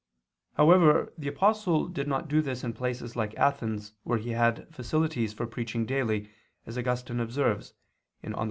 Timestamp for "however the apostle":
0.55-1.87